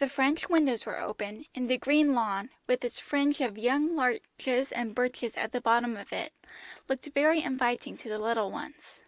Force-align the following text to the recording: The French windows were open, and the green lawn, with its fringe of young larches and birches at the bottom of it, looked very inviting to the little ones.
The 0.00 0.08
French 0.08 0.48
windows 0.48 0.84
were 0.84 0.98
open, 1.00 1.44
and 1.54 1.70
the 1.70 1.78
green 1.78 2.12
lawn, 2.12 2.50
with 2.66 2.84
its 2.84 2.98
fringe 2.98 3.40
of 3.40 3.56
young 3.56 3.94
larches 3.94 4.72
and 4.72 4.92
birches 4.96 5.36
at 5.36 5.52
the 5.52 5.60
bottom 5.60 5.96
of 5.96 6.12
it, 6.12 6.32
looked 6.88 7.06
very 7.14 7.40
inviting 7.40 7.96
to 7.98 8.08
the 8.08 8.18
little 8.18 8.50
ones. 8.50 8.98